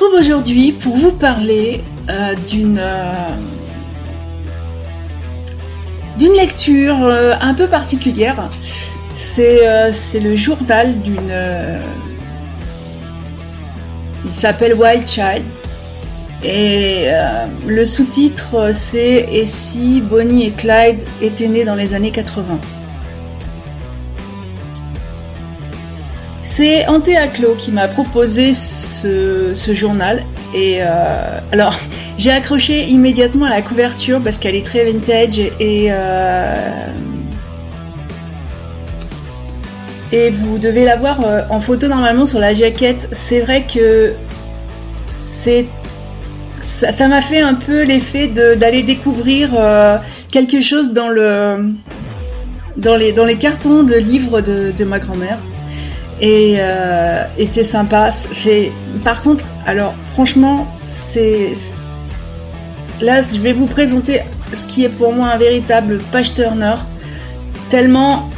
retrouve 0.00 0.18
aujourd'hui 0.18 0.72
pour 0.72 0.96
vous 0.96 1.12
parler 1.12 1.82
euh, 2.08 2.34
d'une 2.48 2.78
euh, 2.78 3.12
d'une 6.18 6.32
lecture 6.32 7.04
euh, 7.04 7.32
un 7.40 7.52
peu 7.52 7.66
particulière. 7.66 8.48
C'est 9.16 9.60
c'est 9.92 10.20
le 10.20 10.36
journal 10.36 10.98
d'une. 11.02 11.32
il 14.24 14.34
s'appelle 14.34 14.74
Wild 14.74 15.06
Child. 15.06 15.44
Et 16.42 17.08
le 17.66 17.84
sous-titre 17.84 18.70
c'est 18.72 19.28
Et 19.30 19.44
si 19.44 20.00
Bonnie 20.00 20.46
et 20.46 20.52
Clyde 20.52 21.04
étaient 21.20 21.48
nés 21.48 21.66
dans 21.66 21.74
les 21.74 21.92
années 21.92 22.12
80 22.12 22.58
C'est 26.62 26.86
Ante 26.88 27.08
Aclo 27.08 27.54
qui 27.54 27.72
m'a 27.72 27.88
proposé 27.88 28.52
ce, 28.52 29.54
journal. 29.72 30.22
Et 30.54 30.82
euh, 30.82 31.40
alors, 31.52 31.74
j'ai 32.18 32.32
accroché 32.32 32.84
immédiatement 32.84 33.46
à 33.46 33.48
la 33.48 33.62
couverture 33.62 34.20
parce 34.22 34.36
qu'elle 34.36 34.54
est 34.54 34.66
très 34.66 34.84
vintage 34.84 35.40
et. 35.58 35.86
Euh, 35.90 36.54
vous 40.32 40.58
devez 40.58 40.84
la 40.84 40.96
voir 40.96 41.24
euh, 41.24 41.40
en 41.48 41.62
photo 41.62 41.88
normalement 41.88 42.26
sur 42.26 42.40
la 42.40 42.52
jaquette. 42.52 43.08
C'est 43.10 43.40
vrai 43.40 43.64
que 43.64 44.12
ça 45.06 47.08
m'a 47.08 47.22
fait 47.22 47.40
un 47.40 47.54
peu 47.54 47.84
l'effet 47.84 48.28
d'aller 48.28 48.82
découvrir 48.82 49.56
quelque 50.30 50.60
chose 50.60 50.92
dans 50.92 51.08
le 51.08 51.72
dans 52.76 52.96
les 52.96 53.36
cartons 53.36 53.82
de 53.82 53.94
livres 53.94 54.42
de 54.42 54.84
ma 54.84 54.98
grand-mère. 54.98 55.38
Euh, 56.22 57.24
et, 57.38 57.46
c'est 57.46 57.64
sympa. 57.64 58.10
par 59.04 59.22
contre, 59.22 59.46
alors 59.66 59.94
franchement, 60.12 60.66
c'est 60.76 61.52
là, 63.00 63.22
je 63.22 63.38
vais 63.40 63.52
vous 63.52 63.66
présenter 63.66 64.20
ce 64.52 64.66
qui 64.66 64.84
est 64.84 64.90
pour 64.90 65.12
moi 65.12 65.28
un 65.28 65.38
véritable 65.38 65.98
page 66.12 66.34
turner. 66.34 66.74
Tellement, 67.70 68.30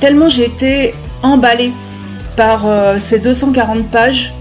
tellement 0.00 0.28
j'ai 0.28 0.44
été 0.44 0.94
emballée 1.22 1.72
par 2.36 2.66
euh, 2.66 2.98
ces 2.98 3.18
240 3.18 3.86
pages. 3.90 4.34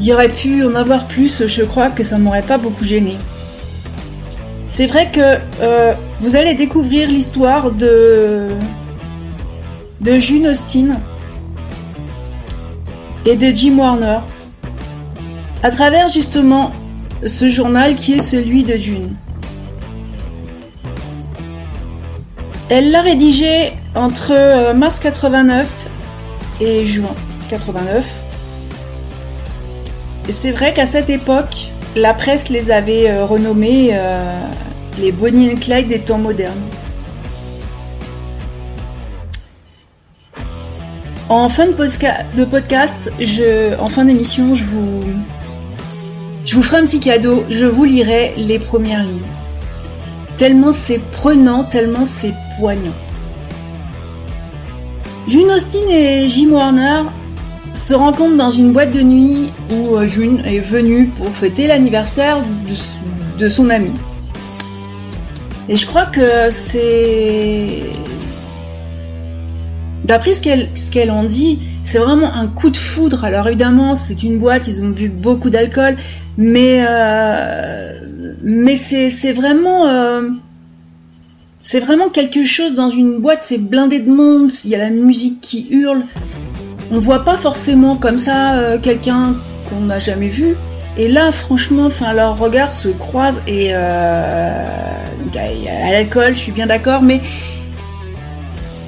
Il 0.00 0.06
y 0.06 0.12
aurait 0.12 0.28
pu 0.28 0.64
en 0.64 0.74
avoir 0.74 1.06
plus, 1.06 1.46
je 1.46 1.62
crois 1.62 1.90
que 1.90 2.02
ça 2.02 2.18
m'aurait 2.18 2.42
pas 2.42 2.58
beaucoup 2.58 2.84
gêné. 2.84 3.16
C'est 4.66 4.86
vrai 4.86 5.08
que 5.10 5.38
euh, 5.62 5.94
vous 6.20 6.36
allez 6.36 6.54
découvrir 6.54 7.08
l'histoire 7.08 7.70
de 7.70 8.50
de 10.00 10.14
June 10.14 10.46
Austen, 10.46 10.98
et 13.26 13.36
de 13.36 13.46
Jim 13.48 13.78
Warner, 13.78 14.20
à 15.62 15.70
travers 15.70 16.08
justement 16.08 16.72
ce 17.26 17.50
journal 17.50 17.94
qui 17.94 18.14
est 18.14 18.22
celui 18.22 18.64
de 18.64 18.76
June. 18.76 19.14
Elle 22.68 22.92
l'a 22.92 23.00
rédigé 23.00 23.72
entre 23.94 24.30
euh, 24.30 24.74
mars 24.74 25.00
89 25.00 25.88
et 26.60 26.84
juin 26.84 27.14
89. 27.48 28.06
Et 30.28 30.32
c'est 30.32 30.52
vrai 30.52 30.72
qu'à 30.72 30.86
cette 30.86 31.10
époque, 31.10 31.72
la 31.96 32.14
presse 32.14 32.48
les 32.48 32.70
avait 32.70 33.10
euh, 33.10 33.24
renommés 33.24 33.90
euh, 33.92 34.22
les 35.00 35.10
Bonnie 35.10 35.50
and 35.50 35.56
Clyde 35.56 35.88
des 35.88 35.98
temps 35.98 36.18
modernes. 36.18 36.54
En 41.30 41.48
fin 41.48 41.68
de, 41.68 42.44
podcast, 42.44 43.12
en 43.78 43.88
fin 43.88 44.04
d'émission, 44.04 44.56
je 44.56 44.64
vous, 44.64 45.04
je 46.44 46.56
vous 46.56 46.62
ferai 46.62 46.78
un 46.78 46.86
petit 46.86 46.98
cadeau. 46.98 47.44
Je 47.48 47.66
vous 47.66 47.84
lirai 47.84 48.34
les 48.36 48.58
premières 48.58 49.04
lignes. 49.04 49.20
Tellement 50.38 50.72
c'est 50.72 50.98
prenant, 51.12 51.62
tellement 51.62 52.04
c'est 52.04 52.34
poignant. 52.58 52.90
June 55.28 55.48
Austin 55.52 55.88
et 55.88 56.28
Jim 56.28 56.50
Warner 56.50 57.02
se 57.74 57.94
rencontrent 57.94 58.36
dans 58.36 58.50
une 58.50 58.72
boîte 58.72 58.90
de 58.90 59.02
nuit 59.02 59.52
où 59.70 59.94
euh, 59.94 60.08
June 60.08 60.42
est 60.44 60.58
venue 60.58 61.06
pour 61.06 61.28
fêter 61.28 61.68
l'anniversaire 61.68 62.38
de, 62.38 63.44
de 63.44 63.48
son 63.48 63.70
ami. 63.70 63.92
Et 65.68 65.76
je 65.76 65.86
crois 65.86 66.06
que 66.06 66.50
c'est 66.50 67.84
D'après 70.10 70.34
ce 70.34 70.90
qu'elles 70.90 71.10
en 71.12 71.22
dit, 71.22 71.60
c'est 71.84 71.98
vraiment 71.98 72.34
un 72.34 72.48
coup 72.48 72.70
de 72.70 72.76
foudre. 72.76 73.22
Alors 73.24 73.46
évidemment, 73.46 73.94
c'est 73.94 74.24
une 74.24 74.40
boîte, 74.40 74.66
ils 74.66 74.82
ont 74.82 74.88
bu 74.88 75.08
beaucoup 75.08 75.50
d'alcool, 75.50 75.96
mais 76.36 76.84
euh, 76.84 77.92
mais 78.42 78.74
c'est 78.74 79.32
vraiment 79.32 79.86
euh, 79.86 80.22
c'est 81.60 81.78
vraiment 81.78 82.08
quelque 82.08 82.42
chose 82.42 82.74
dans 82.74 82.90
une 82.90 83.20
boîte. 83.20 83.44
C'est 83.44 83.58
blindé 83.58 84.00
de 84.00 84.10
monde. 84.10 84.50
Il 84.64 84.70
y 84.70 84.74
a 84.74 84.78
la 84.78 84.90
musique 84.90 85.40
qui 85.42 85.68
hurle. 85.70 86.02
On 86.90 86.98
voit 86.98 87.24
pas 87.24 87.36
forcément 87.36 87.94
comme 87.94 88.18
ça 88.18 88.54
euh, 88.54 88.80
quelqu'un 88.80 89.36
qu'on 89.68 89.82
n'a 89.82 90.00
jamais 90.00 90.26
vu. 90.28 90.56
Et 90.98 91.06
là, 91.06 91.30
franchement, 91.30 91.84
enfin, 91.86 92.14
leurs 92.14 92.36
regards 92.36 92.72
se 92.72 92.88
croisent 92.88 93.42
et 93.46 93.72
à 93.72 94.66
l'alcool, 95.92 96.34
je 96.34 96.40
suis 96.40 96.50
bien 96.50 96.66
d'accord, 96.66 97.00
mais 97.00 97.20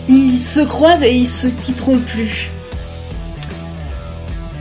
ils 0.09 0.33
se 0.33 0.61
croisent 0.61 1.03
et 1.03 1.13
ils 1.13 1.29
se 1.29 1.47
quitteront 1.47 1.99
plus. 1.99 2.51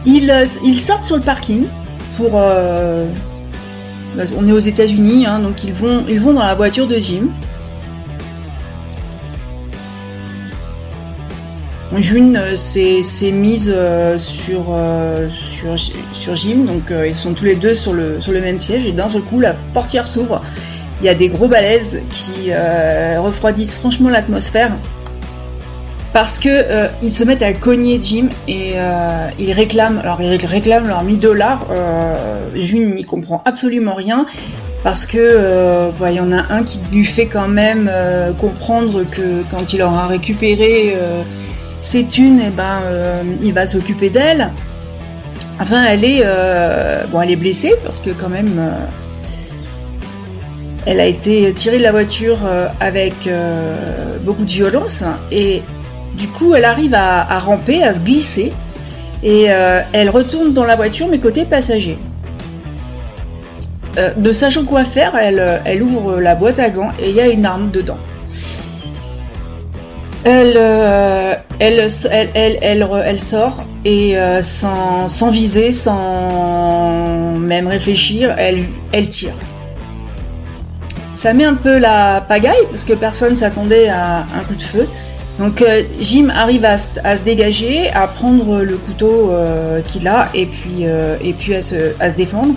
Ils, 0.06 0.30
euh, 0.32 0.46
ils 0.64 0.80
sortent 0.80 1.04
sur 1.04 1.18
le 1.18 1.22
parking 1.22 1.66
pour. 2.18 2.32
Euh, 2.36 3.06
bah, 4.16 4.24
on 4.38 4.48
est 4.48 4.52
aux 4.52 4.60
États-Unis, 4.60 5.26
hein, 5.26 5.40
donc 5.40 5.64
ils 5.64 5.74
vont, 5.74 6.04
ils 6.10 6.20
vont 6.20 6.34
dans 6.34 6.44
la 6.44 6.56
voiture 6.56 6.88
de 6.88 6.96
Jim. 6.96 7.28
June 11.98 12.38
euh, 12.38 12.56
s'est 12.56 13.32
mise 13.32 13.76
sur, 14.18 14.76
sur, 15.30 15.76
sur, 16.14 16.36
Jim, 16.36 16.64
donc 16.66 16.94
ils 17.06 17.16
sont 17.16 17.34
tous 17.34 17.46
les 17.46 17.56
deux 17.56 17.76
sur 17.76 17.94
le, 17.94 18.20
sur 18.22 18.32
le 18.32 18.42
même 18.42 18.60
siège 18.60 18.86
et 18.86 18.94
d'un 18.94 19.10
seul 19.10 19.22
coup 19.22 19.40
la 19.40 19.54
portière 19.74 20.08
s'ouvre. 20.08 20.42
Il 21.02 21.06
y 21.06 21.10
a 21.10 21.16
des 21.16 21.30
gros 21.30 21.48
balaises 21.48 22.02
qui 22.10 22.52
refroidissent 23.18 23.74
franchement 23.74 24.10
l'atmosphère 24.10 24.72
parce 26.14 26.40
que 26.40 26.50
euh, 26.50 26.88
ils 27.02 27.10
se 27.10 27.24
mettent 27.24 27.42
à 27.42 27.54
cogner 27.54 28.00
Jim 28.02 28.28
et 28.48 28.74
euh, 28.76 29.28
ils 29.40 29.54
réclament, 29.54 30.00
alors 30.00 30.22
ils 30.22 30.46
réclament 30.46 30.88
leurs 30.88 31.04
1000 31.04 31.20
dollars. 31.20 31.66
Euh, 31.72 32.50
June 32.56 32.96
n'y 32.96 33.06
comprend 33.06 33.42
absolument 33.46 33.94
rien 33.96 34.26
parce 34.84 35.06
que 35.06 35.92
il 36.10 36.14
y 36.14 36.20
en 36.20 36.32
a 36.32 36.54
un 36.54 36.64
qui 36.64 36.80
lui 36.92 37.06
fait 37.06 37.28
quand 37.28 37.48
même 37.48 37.90
comprendre 38.40 39.04
que 39.04 39.44
quand 39.52 39.74
il 39.74 39.82
aura 39.84 40.08
récupéré 40.08 40.98
ses 41.82 42.06
thunes, 42.06 42.40
et 42.40 42.46
eh 42.48 42.50
ben 42.50 42.82
il 43.44 43.54
va 43.54 43.68
s'occuper 43.68 44.10
d'elle. 44.10 44.50
Enfin, 45.60 45.86
elle 45.86 46.04
est 46.04 46.26
bon, 47.12 47.22
elle 47.22 47.30
est 47.30 47.36
blessée 47.36 47.76
parce 47.86 48.02
que 48.02 48.10
quand 48.10 48.30
même. 48.30 48.60
elle 50.88 51.00
a 51.00 51.06
été 51.06 51.54
tirée 51.54 51.78
de 51.78 51.84
la 51.84 51.92
voiture 51.92 52.40
avec 52.80 53.30
beaucoup 54.26 54.46
de 54.46 54.52
violence 54.52 55.04
et 55.32 55.62
du 56.22 56.28
coup, 56.28 56.54
elle 56.54 56.66
arrive 56.66 56.94
à, 56.94 57.40
ramper, 57.40 57.84
à 57.84 57.94
se 57.94 58.02
glisser, 58.02 58.54
et 59.24 59.48
euh, 59.50 59.82
elle 59.92 60.12
retourne 60.12 60.54
dans 60.54 60.66
la 60.66 60.76
voiture, 60.76 61.08
mais 61.10 61.18
côté 61.18 61.46
passager. 61.46 61.98
Euh, 63.98 64.12
ne 64.18 64.32
sachant 64.32 64.66
quoi 64.66 64.86
faire, 64.86 65.16
elle, 65.20 65.62
elle, 65.66 65.82
ouvre 65.82 66.20
la 66.20 66.36
boîte 66.36 66.60
à 66.60 66.70
gants 66.70 66.92
et 67.00 67.10
il 67.10 67.16
y 67.16 67.20
a 67.20 67.28
une 67.28 67.46
arme 67.46 67.72
dedans. 67.72 67.98
Elle, 70.24 70.54
euh, 70.56 71.34
elle, 71.60 71.90
elle, 72.36 73.20
sort 73.20 73.64
et 73.84 74.16
sans, 74.44 75.08
sans, 75.08 75.32
viser, 75.32 75.72
sans 75.72 77.36
même 77.40 77.68
réfléchir, 77.68 78.36
elle, 78.38 78.64
elle 78.94 79.10
tire. 79.10 79.34
Ça 81.16 81.34
met 81.34 81.46
un 81.46 81.56
peu 81.56 81.80
la 81.80 82.22
pagaille 82.22 82.66
parce 82.70 82.86
que 82.86 82.94
personne 82.94 83.36
s'attendait 83.36 83.90
à 83.90 84.20
un 84.20 84.44
coup 84.48 84.56
de 84.56 84.62
feu. 84.62 84.88
Donc 85.42 85.64
euh, 85.64 85.82
Jim 86.00 86.30
arrive 86.30 86.64
à, 86.66 86.78
se 86.78 87.24
dégager, 87.24 87.90
à 87.90 88.06
prendre 88.06 88.62
le 88.62 88.78
couteau 88.78 89.32
euh, 89.32 89.82
qu'il 89.82 90.08
a 90.08 90.30
et 90.36 90.46
puis, 90.46 90.86
euh, 90.86 91.16
à, 92.00 92.12
se, 92.12 92.16
défendre. 92.16 92.54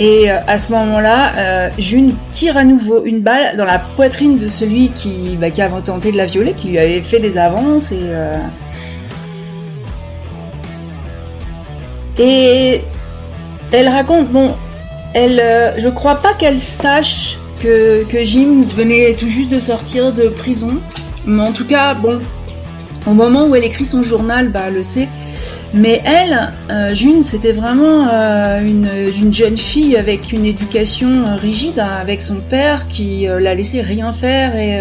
Et 0.00 0.28
à 0.28 0.58
ce 0.58 0.72
moment-là, 0.72 1.70
June 1.78 2.12
tire 2.32 2.56
à 2.56 2.64
nouveau 2.64 3.04
une 3.04 3.20
balle 3.20 3.56
dans 3.56 3.64
la 3.64 3.78
poitrine 3.78 4.36
de 4.36 4.48
celui 4.48 4.88
qui, 4.90 5.38
bah, 5.40 5.50
qui 5.50 5.62
a 5.62 5.68
tenté 5.68 6.10
de 6.10 6.16
la 6.16 6.26
violer, 6.26 6.54
qui 6.54 6.68
lui 6.68 6.78
avait 6.78 7.00
fait 7.00 7.20
des 7.20 7.38
avances 7.38 7.92
et... 12.18 12.80
Elle 13.72 13.88
raconte, 13.88 14.28
bon, 14.30 14.54
elle, 15.14 15.74
je 15.78 15.88
crois 15.88 16.16
pas 16.16 16.34
qu'elle 16.34 16.58
sache 16.58 17.38
que 17.62 18.04
Jim 18.22 18.62
venait 18.76 19.14
tout 19.14 19.28
juste 19.28 19.50
de 19.50 19.60
sortir 19.60 20.12
de 20.12 20.28
prison. 20.28 20.78
Mais 21.26 21.42
en 21.42 21.52
tout 21.52 21.66
cas, 21.66 21.94
bon, 21.94 22.20
au 23.06 23.12
moment 23.12 23.46
où 23.46 23.54
elle 23.54 23.64
écrit 23.64 23.84
son 23.84 24.02
journal, 24.02 24.48
bah, 24.48 24.64
elle 24.68 24.74
le 24.74 24.82
sait. 24.82 25.08
Mais 25.74 26.00
elle, 26.04 26.52
euh, 26.70 26.94
June, 26.94 27.22
c'était 27.22 27.52
vraiment 27.52 28.08
euh, 28.12 28.64
une, 28.64 29.32
jeune 29.32 29.56
fille 29.56 29.96
avec 29.96 30.32
une 30.32 30.44
éducation 30.44 31.24
euh, 31.24 31.34
rigide, 31.34 31.78
hein, 31.78 31.88
avec 32.00 32.22
son 32.22 32.40
père 32.40 32.88
qui 32.88 33.26
la 33.26 33.54
laissait 33.54 33.82
rien 33.82 34.12
faire 34.12 34.56
et, 34.56 34.80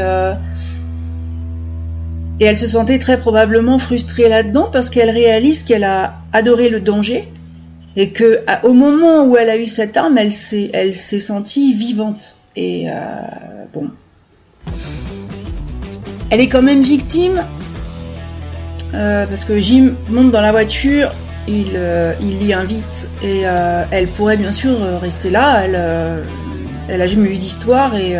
et 2.39 2.45
elle 2.45 2.57
se 2.57 2.68
sentait 2.68 3.00
très 3.00 3.18
probablement 3.18 3.77
frustrée 3.80 4.30
là-dedans 4.30 4.69
parce 4.71 4.89
qu'elle 4.89 5.09
réalise 5.09 5.63
qu'elle 5.63 5.83
a 5.83 6.15
adoré 6.33 6.69
le 6.69 6.80
danger 6.80 7.27
et 7.95 8.09
que 8.09 8.41
au 8.63 8.74
moment 8.74 9.25
où 9.25 9.38
elle 9.38 9.50
a 9.50 9.57
eu 9.57 9.65
cette 9.65 9.98
arme, 9.98 10.18
elle 10.18 10.33
s'est, 10.33 10.69
elle 10.74 10.94
s'est 10.94 11.19
sentie 11.19 11.74
vivante. 11.74 12.38
Et 12.56 12.88
bon, 13.74 13.89
elle 16.35 16.41
est 16.41 16.49
quand 16.49 16.61
même 16.61 16.81
victime 16.81 17.45
euh, 18.93 19.25
parce 19.25 19.45
que 19.45 19.57
Jim 19.57 19.93
monte 20.09 20.31
dans 20.31 20.41
la 20.41 20.51
voiture, 20.51 21.09
il, 21.47 21.71
euh, 21.75 22.13
il 22.19 22.39
l'y 22.39 22.51
invite 22.51 23.07
et 23.23 23.43
euh, 23.45 23.85
elle 23.89 24.09
pourrait 24.09 24.35
bien 24.35 24.51
sûr 24.51 24.77
rester 25.01 25.29
là. 25.29 25.61
Elle, 25.63 25.79
elle 26.89 27.01
a 27.01 27.07
jamais 27.07 27.29
eu 27.29 27.37
d'histoire 27.37 27.95
et, 27.95 28.17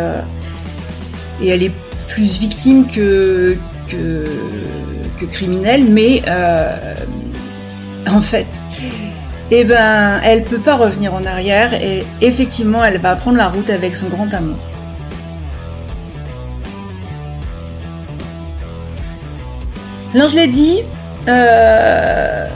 et 1.42 1.48
elle 1.48 1.62
est 1.62 1.72
plus 2.08 2.38
victime 2.38 2.86
que, 2.86 3.58
que, 3.86 4.24
que 5.20 5.26
criminelle, 5.26 5.84
mais 5.86 6.22
en 8.06 8.22
fait, 8.22 8.62
eh 9.50 9.64
ben, 9.64 10.22
elle 10.24 10.42
peut 10.42 10.56
pas 10.56 10.76
revenir 10.76 11.12
en 11.12 11.26
arrière 11.26 11.74
et 11.74 12.02
effectivement, 12.22 12.82
elle 12.82 12.96
va 12.96 13.14
prendre 13.14 13.36
la 13.36 13.48
route 13.48 13.68
avec 13.68 13.94
son 13.94 14.08
grand 14.08 14.32
amour. 14.32 14.56
Alors 20.16 20.28
je 20.28 20.36
l'ai 20.36 20.48
dit, 20.48 20.78
euh, 21.28 22.46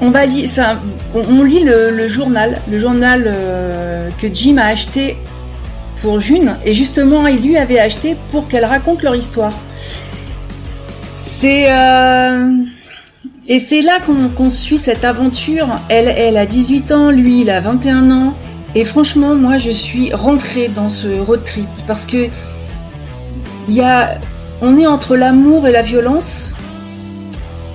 on, 0.00 1.42
lit 1.42 1.62
le, 1.62 2.08
journal, 2.08 2.58
le 2.70 2.78
journal 2.78 3.24
euh, 3.26 4.08
que 4.18 4.26
Jim 4.32 4.56
a 4.56 4.68
acheté 4.68 5.18
pour 6.00 6.18
June, 6.18 6.56
et 6.64 6.72
justement 6.72 7.26
il 7.26 7.42
lui 7.42 7.58
avait 7.58 7.78
acheté 7.78 8.16
pour 8.30 8.48
qu'elle 8.48 8.64
raconte 8.64 9.02
leur 9.02 9.14
histoire. 9.14 9.52
C'est 11.06 11.70
euh, 11.70 12.50
et 13.46 13.58
c'est 13.58 13.82
là 13.82 13.98
qu'on 14.00 14.48
suit 14.48 14.78
cette 14.78 15.04
aventure. 15.04 15.68
Elle, 15.90 16.08
elle 16.08 16.38
a 16.38 16.46
18 16.46 16.92
ans, 16.92 17.10
lui 17.10 17.42
il 17.42 17.50
a 17.50 17.60
21 17.60 18.10
ans. 18.10 18.34
Et 18.74 18.86
franchement, 18.86 19.34
moi 19.34 19.58
je 19.58 19.70
suis 19.70 20.14
rentrée 20.14 20.68
dans 20.68 20.88
ce 20.88 21.08
road 21.20 21.44
trip 21.44 21.68
parce 21.86 22.06
que 22.06 22.28
il 23.68 23.74
y 23.74 23.82
a 23.82 24.18
on 24.62 24.78
est 24.78 24.86
entre 24.86 25.16
l'amour 25.16 25.66
et 25.66 25.72
la 25.72 25.82
violence. 25.82 26.54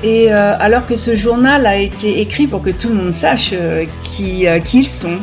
Et 0.03 0.31
euh, 0.31 0.53
alors 0.59 0.85
que 0.85 0.95
ce 0.95 1.15
journal 1.15 1.65
a 1.65 1.77
été 1.77 2.21
écrit 2.21 2.47
pour 2.47 2.61
que 2.61 2.69
tout 2.69 2.89
le 2.89 2.95
monde 2.95 3.13
sache 3.13 3.51
euh, 3.53 3.85
qui, 4.03 4.47
euh, 4.47 4.59
ils 4.73 4.85
sont, 4.85 5.17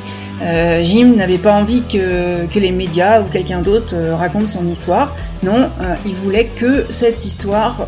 Jim 0.82 1.14
n'avait 1.16 1.38
pas 1.38 1.52
envie 1.52 1.82
que, 1.82 2.46
que, 2.46 2.58
les 2.58 2.72
médias 2.72 3.20
ou 3.20 3.26
quelqu'un 3.26 3.62
d'autre 3.62 3.94
raconte 4.14 4.48
son 4.48 4.66
histoire. 4.66 5.14
Non, 5.44 5.70
il 6.04 6.14
voulait 6.14 6.46
que 6.46 6.84
cette 6.90 7.24
histoire 7.24 7.86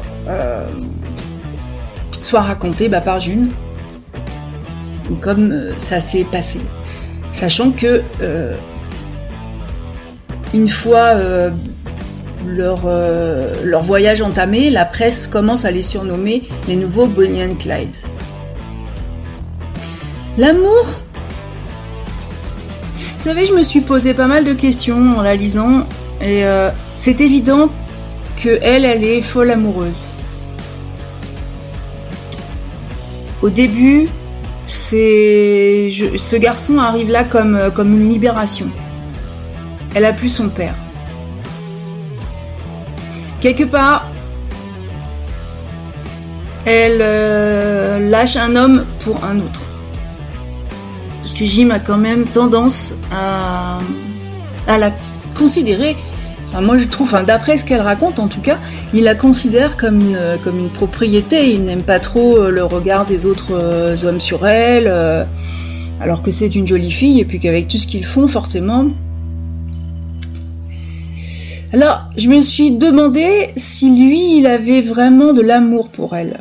soit 2.13 2.43
racontée 2.43 2.89
bah, 2.89 3.01
par 3.01 3.19
June, 3.19 3.51
comme 5.21 5.77
ça 5.77 5.99
s'est 5.99 6.23
passé. 6.31 6.61
Sachant 7.33 7.73
que 7.73 8.05
une 10.55 10.69
fois 10.69 11.17
leur, 12.47 12.83
euh, 12.87 13.53
leur 13.65 13.83
voyage 13.83 14.23
entamé, 14.23 14.71
la 14.71 14.85
presse 14.85 15.27
commence 15.27 15.65
à 15.65 15.71
les 15.71 15.83
surnommer 15.83 16.43
les 16.69 16.77
nouveaux 16.77 17.07
Bonnie 17.07 17.43
and 17.43 17.55
Clyde. 17.57 17.97
L'amour? 20.37 21.01
Vous 22.97 23.21
savez, 23.21 23.47
je 23.47 23.55
me 23.55 23.63
suis 23.63 23.81
posé 23.81 24.15
pas 24.15 24.27
mal 24.27 24.45
de 24.45 24.53
questions 24.53 25.19
en 25.19 25.23
la 25.23 25.37
lisant, 25.37 25.87
et 26.21 26.45
euh, 26.45 26.71
c'est 26.93 27.21
évident 27.21 27.71
que 28.37 28.59
elle, 28.63 28.85
elle 28.85 29.05
est 29.05 29.21
folle 29.21 29.51
amoureuse. 29.51 30.09
Au 33.43 33.51
début, 33.51 34.09
c'est 34.65 35.91
ce 36.17 36.37
garçon 36.37 36.79
arrive 36.79 37.11
là 37.11 37.25
comme, 37.25 37.71
comme 37.75 37.93
une 37.93 38.09
libération. 38.09 38.69
Elle 39.95 40.05
a 40.05 40.13
plus 40.13 40.31
son 40.31 40.49
père. 40.49 40.75
Quelque 43.45 43.65
part, 43.65 44.11
elle 46.65 46.97
euh, 47.03 47.99
lâche 48.09 48.37
un 48.37 48.57
homme 48.57 48.87
pour 49.01 49.23
un 49.23 49.37
autre. 49.37 49.67
Parce 51.21 51.35
que 51.35 51.45
Jim 51.45 51.69
a 51.69 51.79
quand 51.79 51.99
même 51.99 52.25
tendance 52.25 52.95
à, 53.13 53.81
la 54.67 54.91
considérer, 55.37 55.95
enfin 56.49 56.63
moi 56.63 56.79
je 56.79 56.87
trouve, 56.87 57.15
d'après 57.27 57.59
ce 57.59 57.67
qu'elle 57.67 57.83
raconte 57.83 58.19
en 58.19 58.29
tout 58.29 58.41
cas, 58.41 58.57
il 58.95 59.05
la 59.05 59.15
considère 59.15 59.77
comme 59.77 60.01
une, 60.01 60.19
comme 60.43 60.59
une 60.59 60.71
propriété, 60.71 61.53
il 61.53 61.67
n'aime 61.67 61.83
pas 61.83 62.01
trop 62.01 62.39
euh, 62.39 62.51
le 62.51 62.65
regard 62.65 63.05
des 63.05 63.27
autres 63.27 63.53
euh, 63.53 63.95
hommes 64.07 64.21
sur 64.21 64.47
elle, 64.47 64.89
alors 66.01 66.23
que 66.23 66.31
c'est 66.31 66.55
une 66.55 66.67
jolie 66.67 66.91
fille 66.91 67.21
et 67.21 67.27
puis 67.27 67.41
qu'avec 67.41 67.69
tout 67.69 67.77
ce 67.77 67.87
qu'ils 67.87 68.07
font 68.07 68.27
forcément, 68.27 68.87
alors, 71.75 72.05
je 72.17 72.29
me 72.29 72.39
suis 72.39 72.71
demandé 72.71 73.49
si 73.57 73.91
lui, 73.97 74.39
il 74.39 74.47
avait 74.47 74.81
vraiment 74.81 75.33
de 75.33 75.43
l'amour 75.43 75.89
pour 75.89 76.15
elle. 76.15 76.39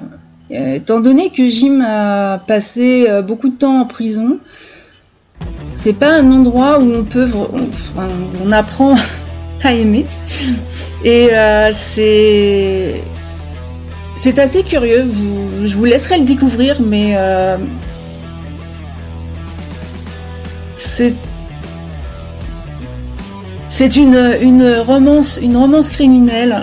Euh, 0.51 0.75
étant 0.75 0.99
donné 0.99 1.31
que 1.31 1.47
Jim 1.47 1.81
a 1.83 2.37
passé 2.37 3.07
euh, 3.09 3.23
beaucoup 3.23 3.49
de 3.49 3.55
temps 3.55 3.81
en 3.81 3.85
prison, 3.85 4.37
c'est 5.71 5.93
pas 5.93 6.19
un 6.19 6.31
endroit 6.31 6.77
où 6.77 6.93
on 6.93 7.03
peut, 7.03 7.27
on, 8.45 8.51
apprend 8.51 8.93
à 9.63 9.73
aimer. 9.73 10.05
Et 11.03 11.29
euh, 11.33 11.71
c'est, 11.73 13.01
c'est 14.13 14.37
assez 14.37 14.61
curieux. 14.61 15.11
je 15.65 15.75
vous 15.75 15.85
laisserai 15.85 16.19
le 16.19 16.25
découvrir, 16.25 16.79
mais 16.79 17.17
c'est 20.75 21.15
c'est 23.73 23.95
une, 23.95 24.37
une, 24.39 24.75
romance, 24.85 25.39
une 25.41 25.57
romance 25.57 25.89
criminelle. 25.89 26.61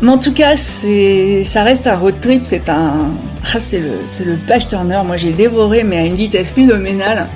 Mais 0.00 0.10
en 0.12 0.18
tout 0.18 0.32
cas, 0.32 0.56
ça 0.56 1.64
reste 1.64 1.88
un 1.88 1.96
road 1.96 2.20
trip. 2.20 2.42
C'est 2.44 2.68
un, 2.68 3.10
ah, 3.52 3.58
c'est 3.58 3.80
le, 3.80 4.30
le 4.30 4.36
page 4.46 4.68
turner. 4.68 5.00
Moi, 5.04 5.16
j'ai 5.16 5.32
dévoré, 5.32 5.82
mais 5.82 5.98
à 5.98 6.06
une 6.06 6.14
vitesse 6.14 6.52
phénoménale. 6.52 7.26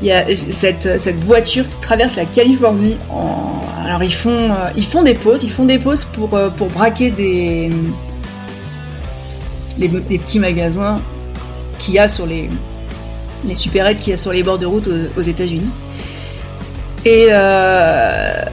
Il 0.00 0.08
y 0.08 0.12
a 0.12 0.24
cette, 0.34 0.88
voiture 1.26 1.68
qui 1.68 1.78
traverse 1.80 2.16
la 2.16 2.24
Californie. 2.24 2.96
alors, 3.84 4.02
ils 4.02 4.14
font, 4.14 4.30
euh, 4.30 4.70
ils 4.74 4.86
font 4.86 5.02
des 5.02 5.14
pauses. 5.14 5.44
Ils 5.44 5.52
font 5.52 5.66
des 5.66 5.78
pauses 5.78 6.06
pour, 6.06 6.34
euh, 6.34 6.48
braquer 6.48 7.10
des, 7.10 7.70
les, 9.78 9.88
petits 9.90 10.38
magasins 10.38 10.98
qu'il 11.78 11.92
y 11.92 11.98
a 11.98 12.08
sur 12.08 12.24
les, 12.24 12.48
les 13.46 13.54
supérettes 13.54 13.98
qu'il 14.00 14.12
y 14.12 14.14
a 14.14 14.16
sur 14.16 14.32
les 14.32 14.42
bords 14.42 14.58
de 14.58 14.66
route 14.66 14.88
aux 15.14 15.20
États-Unis. 15.20 15.68
Et 17.04 17.26
euh, 17.30 18.44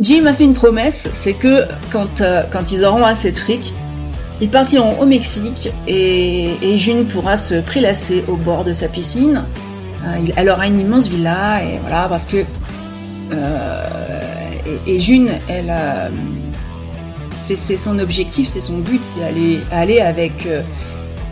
Jim 0.00 0.24
a 0.26 0.32
fait 0.32 0.44
une 0.44 0.54
promesse, 0.54 1.10
c'est 1.12 1.34
que 1.34 1.64
quand, 1.92 2.22
euh, 2.22 2.42
quand 2.50 2.72
ils 2.72 2.84
auront 2.84 3.04
assez 3.04 3.32
de 3.32 3.36
fric, 3.36 3.74
ils 4.40 4.48
partiront 4.48 4.98
au 4.98 5.06
Mexique 5.06 5.70
et, 5.86 6.50
et, 6.62 6.78
June 6.78 7.06
pourra 7.06 7.36
se 7.36 7.60
prélasser 7.60 8.24
au 8.28 8.36
bord 8.36 8.64
de 8.64 8.72
sa 8.72 8.88
piscine. 8.88 9.44
Euh, 10.04 10.32
elle 10.36 10.48
aura 10.48 10.66
une 10.66 10.80
immense 10.80 11.08
villa 11.08 11.62
et 11.62 11.78
voilà 11.80 12.08
parce 12.08 12.26
que 12.26 12.44
et, 14.86 15.00
June, 15.00 15.30
elle 15.48 15.72
c'est 17.36 17.76
son 17.76 17.98
objectif, 17.98 18.48
c'est 18.48 18.60
son 18.60 18.78
but, 18.78 19.02
c'est 19.02 19.24
aller 19.24 19.60
aller 19.70 20.00
avec 20.00 20.48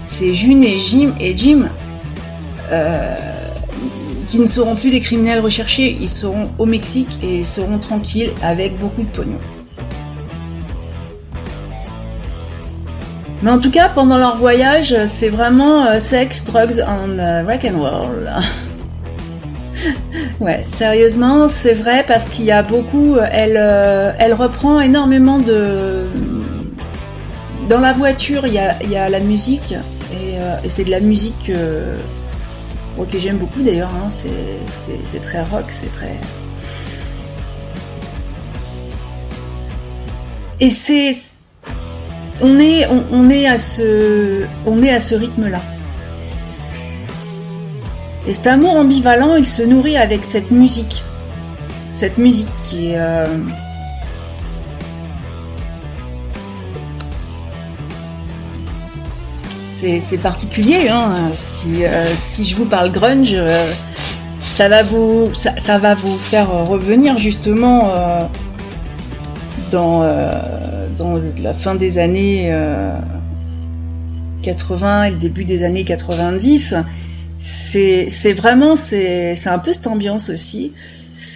c'est 0.07 0.35
June 0.35 0.63
et 0.65 0.79
Jim 0.79 1.13
et 1.21 1.37
Jim 1.37 1.69
qui 4.27 4.39
ne 4.39 4.47
seront 4.47 4.75
plus 4.75 4.91
des 4.91 5.01
criminels 5.01 5.41
recherchés, 5.41 5.97
ils 6.01 6.09
seront 6.09 6.51
au 6.59 6.67
Mexique 6.67 7.19
et 7.23 7.39
ils 7.39 7.47
seront 7.47 7.79
tranquilles 7.79 8.33
avec 8.43 8.79
beaucoup 8.79 9.03
de 9.03 9.09
pognon. 9.09 9.39
Mais 13.43 13.51
en 13.51 13.59
tout 13.59 13.73
cas, 13.73 13.89
pendant 13.89 14.19
leur 14.19 14.37
voyage, 14.37 14.95
c'est 15.07 15.29
vraiment 15.29 15.85
euh, 15.85 15.99
sex, 15.99 16.45
drugs 16.45 16.81
and 16.81 17.19
uh, 17.19 17.45
rock 17.45 17.65
and 17.65 17.81
roll. 17.81 18.31
ouais, 20.41 20.65
sérieusement, 20.69 21.49
c'est 21.49 21.75
vrai 21.75 22.05
parce 22.07 22.29
qu'il 22.29 22.45
y 22.45 22.53
a 22.53 22.63
beaucoup. 22.63 23.17
Elle, 23.33 23.57
euh, 23.59 24.13
elle 24.19 24.33
reprend 24.33 24.81
énormément 24.81 25.39
de. 25.39 26.07
Dans 27.69 27.81
la 27.81 27.93
voiture, 27.93 28.47
il 28.47 28.53
y 28.53 28.59
a, 28.97 29.09
la 29.09 29.21
musique 29.21 29.73
et, 30.13 30.39
euh, 30.39 30.57
c'est 30.67 30.85
de 30.85 30.91
la 30.91 31.01
musique 31.01 31.51
que 33.11 33.19
j'aime 33.19 33.39
beaucoup 33.39 33.63
d'ailleurs, 33.63 33.91
hein. 33.95 34.09
c'est 34.09 35.21
très 35.21 35.43
rock, 35.43 35.65
c'est 35.69 35.93
très... 35.93 36.17
et 40.63 40.71
c'est 40.71 41.11
on 42.41 42.59
est 42.59 42.87
on, 42.87 43.29
est 43.29 43.47
à 43.47 43.59
ce 43.59 44.45
on 44.65 44.81
est 44.83 44.91
à 44.91 45.01
ce 45.01 45.17
rythme 45.17 45.49
là. 45.49 45.61
Et 48.29 48.33
cet 48.33 48.47
amour 48.47 48.77
ambivalent, 48.77 49.35
il 49.35 49.45
se 49.45 49.65
nourrit 49.65 49.97
avec 49.97 50.25
cette 50.25 50.53
musique, 50.53 51.03
cette 51.91 52.19
musique 52.19 52.55
qui 52.65 52.93
est 52.93 52.99
euh, 52.99 53.27
c'est 60.01 60.19
particulier. 60.19 60.89
Hein. 60.89 61.31
Si, 61.35 61.85
euh, 61.85 62.07
si, 62.15 62.45
je 62.45 62.57
vous 62.57 62.67
parle 62.67 62.93
grunge, 62.93 63.35
euh, 63.35 63.73
ça, 64.41 64.69
va 64.69 64.83
vous, 64.83 65.31
ça, 65.35 65.79
va 65.79 65.95
vous 65.95 66.17
faire 66.19 66.67
revenir 66.67 67.19
justement 67.19 67.91
euh, 67.91 68.21
dans, 69.71 70.03
la 71.43 71.55
fin 71.55 71.75
des 71.75 71.99
années 71.99 72.55
80 74.43 75.05
et 75.05 75.11
le 75.11 75.17
début 75.17 75.45
des 75.45 75.65
années 75.65 75.85
90. 75.85 76.77
C'est 77.41 78.35
vraiment, 78.37 78.77
c'est 78.77 79.47
un 79.47 79.59
peu 79.59 79.73
cette 79.73 79.89
ambiance 79.89 80.31
aussi. 80.31 80.73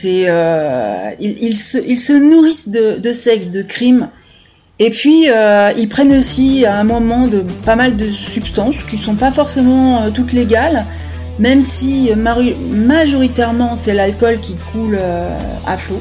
Ils, 0.05 1.57
se, 1.57 2.13
nourrissent 2.13 2.69
de, 2.69 2.99
de 3.01 3.13
sexe, 3.13 3.51
de 3.51 3.63
crime 3.63 4.09
et 4.79 4.91
puis, 4.91 5.31
euh, 5.31 5.73
ils 5.77 5.89
prennent 5.89 6.13
aussi 6.13 6.67
à 6.67 6.79
un 6.79 6.85
moment 6.85 7.29
de 7.29 7.43
pas 7.65 7.77
mal 7.77 7.97
de 7.97 8.09
substances 8.09 8.85
qui 8.85 8.99
sont 8.99 9.15
pas 9.15 9.31
forcément 9.31 10.03
euh, 10.03 10.11
toutes 10.11 10.33
légales, 10.33 10.85
même 11.39 11.63
si 11.63 12.11
majoritairement 12.15 13.75
c'est 13.75 13.95
l'alcool 13.95 14.39
qui 14.39 14.57
coule 14.73 14.99
euh, 15.01 15.39
à 15.67 15.79
flot. 15.79 16.01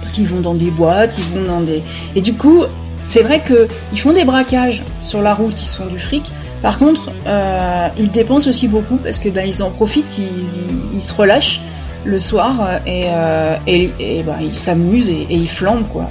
Parce 0.00 0.12
qu'ils 0.12 0.26
vont 0.26 0.40
dans 0.40 0.54
des 0.54 0.70
boîtes, 0.70 1.16
ils 1.18 1.24
vont 1.26 1.44
dans 1.44 1.60
des. 1.60 1.82
Et 2.16 2.22
du 2.22 2.34
coup, 2.34 2.64
c'est 3.04 3.22
vrai 3.22 3.42
qu'ils 3.44 4.00
font 4.00 4.12
des 4.12 4.24
braquages 4.24 4.82
sur 5.00 5.22
la 5.22 5.34
route, 5.34 5.60
ils 5.60 5.76
font 5.76 5.86
du 5.86 5.98
fric. 5.98 6.32
Par 6.62 6.78
contre, 6.78 7.10
ils 7.98 8.10
dépensent 8.10 8.48
aussi 8.48 8.68
beaucoup 8.68 8.96
parce 8.96 9.18
que 9.18 9.28
ben, 9.28 9.46
ils 9.46 9.62
en 9.62 9.70
profitent, 9.70 10.18
ils, 10.18 11.00
se 11.00 11.14
relâchent 11.14 11.60
le 12.04 12.18
soir 12.18 12.80
et, 12.86 13.06
et, 13.66 14.22
ben, 14.22 14.36
ils 14.42 14.58
s'amusent 14.58 15.08
et, 15.08 15.26
et, 15.30 15.36
ils 15.36 15.48
flambent 15.48 15.88
quoi. 15.88 16.08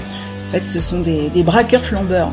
En 0.49 0.51
fait, 0.51 0.65
ce 0.65 0.79
sont 0.79 1.01
des, 1.01 1.43
braqueurs 1.43 1.85
flambeurs. 1.85 2.31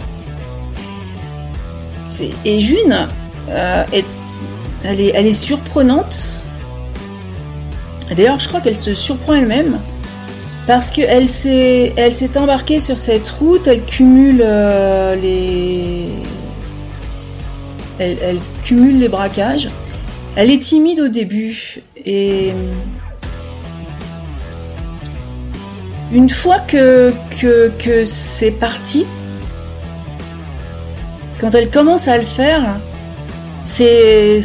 Et 2.46 2.60
June, 2.62 3.08
euh, 3.50 3.84
elle, 4.84 5.00
est, 5.00 5.32
surprenante. 5.34 6.46
D'ailleurs, 8.16 8.38
je 8.38 8.48
crois 8.48 8.62
qu'elle 8.62 8.76
se 8.76 8.94
surprend 8.94 9.34
elle-même. 9.34 9.78
Parce 10.66 10.90
qu'elle 10.90 11.28
s'est, 11.28 11.92
embarquée 12.36 12.78
sur 12.78 12.98
cette 12.98 13.28
route, 13.28 13.68
elle 13.68 13.84
cumule 13.84 14.42
euh, 14.42 15.14
les. 15.16 16.08
Elle, 17.98 18.38
cumule 18.62 18.98
les 18.98 19.08
braquages. 19.08 19.68
Elle 20.36 20.50
est 20.50 20.62
timide 20.62 21.00
au 21.00 21.08
début. 21.08 21.82
Et 22.06 22.54
Une 26.12 26.30
fois 26.30 26.60
que, 26.60 27.12
que, 27.40 28.04
c'est 28.04 28.52
parti, 28.52 29.06
quand 31.40 31.54
elle 31.54 31.70
commence 31.70 32.08
à 32.08 32.16
le 32.16 32.24
faire, 32.24 32.62
ces 33.64 34.40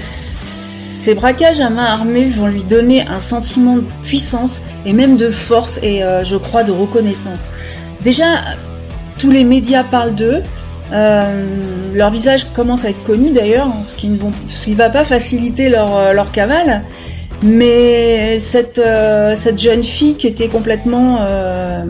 braquages 1.16 1.60
à 1.60 1.70
main 1.70 1.86
armée 1.86 2.28
vont 2.28 2.48
lui 2.48 2.64
donner 2.64 3.06
un 3.08 3.20
sentiment 3.20 3.76
de 3.78 3.86
puissance 4.04 4.62
et 4.86 4.94
même 4.94 5.18
de 5.18 5.30
force 5.30 5.80
et 5.84 6.04
euh, 6.04 6.24
je 6.24 6.36
crois 6.36 6.64
de 6.64 6.72
reconnaissance. 6.72 7.52
Déjà, 8.02 8.26
tous 9.20 9.30
les 9.30 9.44
médias 9.44 9.84
parlent 9.84 10.16
d'eux. 10.16 10.42
Euh, 10.92 11.94
leur 11.94 12.10
visage 12.10 12.52
commence 12.54 12.86
à 12.86 12.90
être 12.90 13.04
connu 13.04 13.32
d'ailleurs, 13.32 13.72
ce 13.84 13.96
qui 13.96 14.10
ne 14.10 14.76
va 14.76 14.90
pas 14.90 15.06
faciliter 15.06 15.70
leur, 15.70 15.96
euh, 15.96 16.14
leur 16.14 16.32
cavale. 16.32 16.82
Mais 17.44 18.40
cette, 18.40 18.80
euh, 18.80 19.34
cette 19.36 19.60
jeune 19.60 19.84
fille 19.84 20.16
qui 20.16 20.28
était 20.28 20.48
complètement 20.48 21.20
euh, 21.22 21.86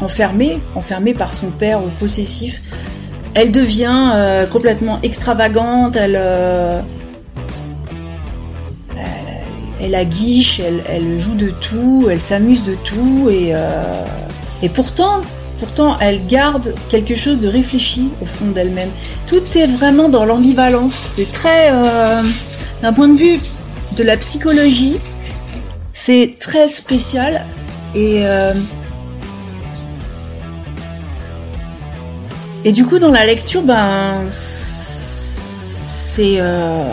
enfermée, 0.00 0.60
enfermée 0.76 1.12
par 1.12 1.34
son 1.34 1.50
père 1.50 1.82
au 1.82 1.88
possessif, 1.98 2.62
elle 3.34 3.50
devient 3.50 4.12
euh, 4.14 4.46
complètement 4.46 5.00
extravagante, 5.02 5.96
elle, 5.96 6.16
elle, 9.80 9.94
aguiche, 9.94 10.60
elle, 10.60 10.84
elle, 10.88 11.18
joue 11.18 11.34
de 11.34 11.50
tout, 11.50 12.08
elle 12.10 12.20
s'amuse 12.20 12.62
de 12.62 12.74
tout, 12.74 13.28
et, 13.28 13.54
et 14.62 14.68
pourtant, 14.68 15.20
pourtant, 15.58 15.96
elle 16.00 16.26
garde 16.26 16.74
quelque 16.88 17.14
chose 17.14 17.40
de 17.40 17.48
réfléchi 17.48 18.08
au 18.22 18.26
fond 18.26 18.46
d'elle-même. 18.46 18.90
Tout 19.26 19.42
est 19.56 19.66
vraiment 19.66 20.08
dans 20.08 20.24
l'ambivalence. 20.24 20.92
C'est 20.92 21.30
très 21.30 21.70
d'un 22.82 22.92
point 22.92 23.08
de 23.08 23.18
vue 23.18 23.38
de 23.96 24.04
la 24.04 24.16
psychologie, 24.16 24.96
c'est 25.92 26.34
très 26.38 26.68
spécial 26.68 27.44
et 27.94 28.24
euh, 28.24 28.54
et 32.64 32.72
du 32.72 32.84
coup 32.84 32.98
dans 32.98 33.10
la 33.10 33.26
lecture, 33.26 33.62
ben 33.62 34.24
c'est 34.28 36.36
euh, 36.38 36.90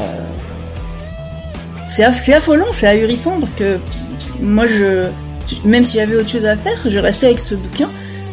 c'est 1.87 2.33
affolant, 2.33 2.65
c'est 2.71 2.87
ahurissant 2.87 3.39
parce 3.39 3.53
que 3.53 3.77
moi 4.41 4.65
je 4.65 5.09
même 5.63 5.83
si 5.83 5.97
j'avais 5.97 6.15
autre 6.15 6.29
chose 6.29 6.45
à 6.45 6.57
faire, 6.57 6.79
je 6.87 6.97
restais 6.97 7.27
avec 7.27 7.39
ce 7.39 7.53
bouquin, 7.53 7.89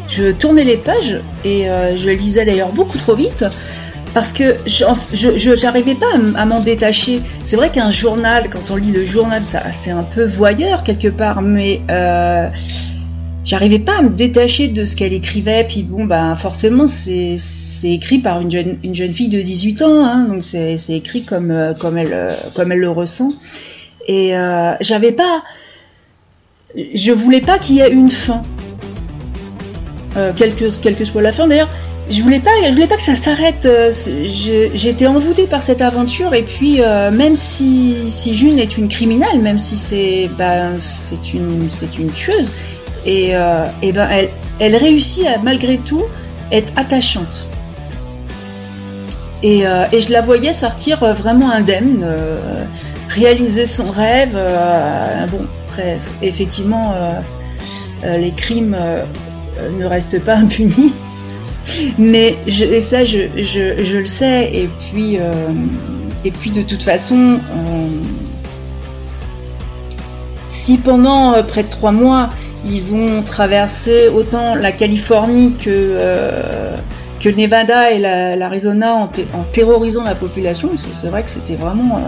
je 0.07 0.31
tournais 0.31 0.63
les 0.63 0.77
pages 0.77 1.21
et 1.43 1.69
euh, 1.69 1.97
je 1.97 2.09
lisais 2.09 2.45
d'ailleurs 2.45 2.71
beaucoup 2.71 2.97
trop 2.97 3.15
vite 3.15 3.45
parce 4.13 4.31
que 4.31 4.57
je 4.65 5.61
n'arrivais 5.63 5.95
pas 5.95 6.05
à 6.35 6.45
m'en 6.45 6.59
détacher. 6.59 7.21
C'est 7.41 7.55
vrai 7.55 7.71
qu'un 7.71 7.89
journal, 7.89 8.49
quand 8.49 8.69
on 8.71 8.75
lit 8.75 8.91
le 8.91 9.03
journal, 9.03 9.43
c'est 9.43 9.91
un 9.91 10.03
peu 10.03 10.23
voyeur 10.23 10.83
quelque 10.83 11.07
part, 11.07 11.41
mais 11.41 11.81
euh, 11.89 12.47
j'arrivais 13.43 13.79
pas 13.79 13.99
à 13.99 14.01
me 14.03 14.09
détacher 14.09 14.67
de 14.67 14.85
ce 14.85 14.95
qu'elle 14.95 15.13
écrivait. 15.13 15.65
Puis 15.67 15.83
bon, 15.83 16.05
bah 16.05 16.35
forcément, 16.39 16.85
c'est 16.87 17.37
écrit 17.85 18.19
par 18.19 18.41
une 18.41 18.51
jeune, 18.51 18.77
une 18.83 18.95
jeune 18.95 19.13
fille 19.13 19.29
de 19.29 19.41
18 19.41 19.81
ans, 19.81 20.05
hein, 20.05 20.27
donc 20.29 20.43
c'est 20.43 20.77
écrit 20.89 21.23
comme, 21.23 21.51
euh, 21.51 21.73
comme, 21.73 21.97
elle, 21.97 22.13
euh, 22.13 22.31
comme 22.55 22.71
elle 22.71 22.79
le 22.79 22.89
ressent. 22.89 23.29
Et 24.07 24.35
euh, 24.35 24.73
j'avais 24.81 25.11
pas. 25.11 25.43
Je 26.75 27.11
voulais 27.11 27.41
pas 27.41 27.59
qu'il 27.59 27.75
y 27.77 27.79
ait 27.81 27.91
une 27.91 28.09
fin. 28.09 28.43
Euh, 30.15 30.31
quelle, 30.35 30.53
que, 30.53 30.69
soit 31.05 31.21
la 31.23 31.31
fin 31.31 31.47
d'ailleurs 31.47 31.69
je 32.07 32.21
voulais 32.21 32.39
pas, 32.39 32.51
je 32.67 32.73
voulais 32.73 32.87
pas 32.87 32.97
que 32.97 33.01
ça 33.01 33.15
s'arrête. 33.15 33.65
Euh, 33.65 33.91
j'étais 34.73 35.07
envoûtée 35.07 35.47
par 35.47 35.63
cette 35.63 35.81
aventure 35.81 36.33
et 36.33 36.43
puis 36.43 36.81
euh, 36.81 37.09
même 37.11 37.35
si, 37.35 38.11
si 38.11 38.35
June 38.35 38.59
est 38.59 38.77
une 38.77 38.89
criminelle, 38.89 39.39
même 39.41 39.57
si 39.57 39.77
c'est 39.77 40.29
ben, 40.37 40.73
c'est 40.79 41.33
une 41.33 41.71
c'est 41.71 41.97
une 41.97 42.11
tueuse 42.11 42.51
et, 43.05 43.31
et 43.81 43.91
ben 43.93 44.09
elle 44.11 44.29
elle 44.59 44.75
réussit 44.75 45.25
à 45.25 45.37
malgré 45.37 45.77
tout 45.77 46.03
être 46.51 46.73
attachante. 46.75 47.47
Et, 49.41 49.63
et 49.91 49.99
je 50.01 50.11
la 50.11 50.21
voyais 50.21 50.53
sortir 50.53 50.99
vraiment 51.15 51.51
indemne, 51.51 52.05
réaliser 53.07 53.65
son 53.65 53.89
rêve. 53.89 54.37
bon, 55.31 55.45
après 55.69 55.97
effectivement 56.21 56.93
les 58.03 58.31
crimes 58.31 58.75
ne 59.77 59.85
restent 59.85 60.23
pas 60.23 60.35
impunis. 60.35 60.93
Mais 61.97 62.35
et 62.47 62.79
ça, 62.79 63.05
je, 63.05 63.97
le 63.97 64.05
sais. 64.05 64.49
Et 64.53 64.69
puis, 64.79 65.17
euh, 65.19 65.31
et 66.25 66.31
puis 66.31 66.51
de 66.51 66.61
toute 66.61 66.83
façon, 66.83 67.39
euh, 67.39 67.87
si 70.47 70.77
pendant 70.77 71.33
euh, 71.33 71.43
près 71.43 71.63
de 71.63 71.69
trois 71.69 71.91
mois, 71.91 72.29
ils 72.65 72.93
ont 72.93 73.21
traversé 73.23 74.07
autant 74.07 74.55
la 74.55 74.71
Californie 74.71 75.53
que, 75.53 75.97
le 77.25 77.31
Nevada 77.31 77.91
et 77.91 77.99
l'Arizona 77.99 78.95
en, 78.95 79.03
en, 79.33 79.43
terrorisant 79.49 80.03
la 80.03 80.15
population, 80.15 80.71
c'est 80.75 81.07
vrai 81.07 81.23
que 81.23 81.29
c'était 81.29 81.55
vraiment... 81.55 82.01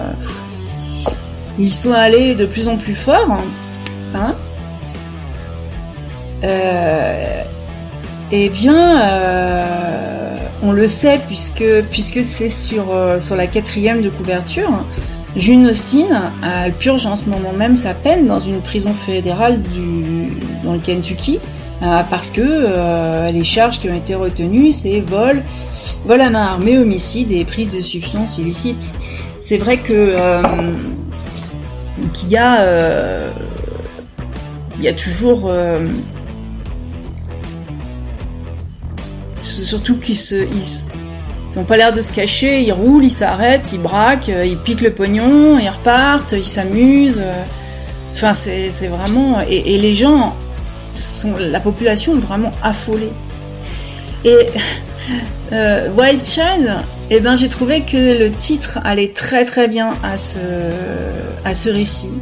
ils 1.57 1.71
sont 1.71 1.93
allés 1.93 2.35
de 2.35 2.45
plus 2.45 2.67
en 2.67 2.75
plus 2.75 2.95
fort. 2.95 3.37
Hein, 4.13 4.35
eh 8.31 8.49
bien, 8.49 9.01
euh, 9.01 10.35
on 10.63 10.71
le 10.71 10.87
sait 10.87 11.19
puisque, 11.27 11.63
puisque 11.91 12.25
c'est 12.25 12.49
sur, 12.49 12.85
euh, 12.91 13.19
sur 13.19 13.35
la 13.35 13.47
quatrième 13.47 14.01
de 14.01 14.09
couverture. 14.09 14.69
June 15.35 15.67
Austin, 15.67 16.31
elle 16.43 16.71
purge 16.71 17.05
en 17.05 17.17
ce 17.17 17.29
moment 17.29 17.51
même 17.51 17.75
sa 17.75 17.93
peine 17.93 18.25
dans 18.25 18.39
une 18.39 18.61
prison 18.61 18.93
fédérale 18.93 19.59
dans 20.63 20.73
le 20.73 20.79
Kentucky 20.79 21.39
euh, 21.83 22.01
parce 22.09 22.31
que 22.31 23.31
les 23.31 23.43
charges 23.43 23.79
qui 23.79 23.89
ont 23.89 23.95
été 23.95 24.15
retenues, 24.15 24.71
c'est 24.71 25.01
vol, 25.01 25.43
vol 26.05 26.21
à 26.21 26.29
main 26.29 26.41
armée, 26.41 26.77
homicide 26.77 27.33
et 27.33 27.43
prise 27.43 27.75
de 27.75 27.81
substances 27.81 28.37
illicites. 28.37 28.95
C'est 29.41 29.57
vrai 29.57 29.77
que 29.77 30.15
qu'il 32.13 32.29
y 32.29 32.37
a 32.37 33.27
il 34.77 34.83
y 34.83 34.87
a 34.87 34.93
toujours 34.93 35.51
surtout 39.63 39.97
qu'ils 39.97 40.17
se, 40.17 40.35
ils, 40.35 41.59
ont 41.59 41.65
pas 41.65 41.77
l'air 41.77 41.91
de 41.91 42.01
se 42.01 42.11
cacher, 42.11 42.61
ils 42.61 42.73
roulent, 42.73 43.05
ils 43.05 43.09
s'arrêtent, 43.09 43.71
ils 43.71 43.81
braquent, 43.81 44.27
ils 44.27 44.57
piquent 44.57 44.81
le 44.81 44.91
pognon, 44.91 45.57
ils 45.57 45.69
repartent, 45.69 46.33
ils 46.33 46.43
s'amusent. 46.43 47.23
Enfin, 48.13 48.33
c'est 48.33 48.87
vraiment. 48.87 49.41
Et, 49.49 49.77
les 49.77 49.95
gens, 49.95 50.35
sont, 50.95 51.35
la 51.39 51.59
population 51.59 52.15
est 52.15 52.21
vraiment 52.21 52.51
affolée. 52.61 53.11
Et 54.23 54.35
euh, 55.53 55.89
Wild 55.97 56.23
Child, 56.23 56.73
eh 57.09 57.19
ben, 57.19 57.35
j'ai 57.35 57.49
trouvé 57.49 57.81
que 57.81 58.19
le 58.19 58.31
titre 58.31 58.79
allait 58.83 59.11
très 59.13 59.45
très 59.45 59.67
bien 59.67 59.93
à 60.03 60.17
ce, 60.17 60.39
à 61.45 61.53
ce 61.55 61.69
récit. 61.69 62.13